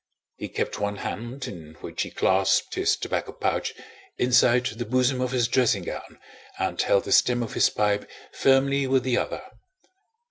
[0.37, 3.75] He kept one hand, in which he clasped his tobacco pouch,
[4.17, 6.19] inside the bosom of his dressing gown
[6.57, 9.43] and held the stem of his pipe firmly with the other.